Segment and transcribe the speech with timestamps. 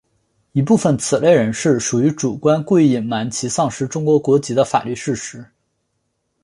[0.53, 5.45] 一部分此类人士属于主观故意隐瞒其丧失中国国籍的法律事实。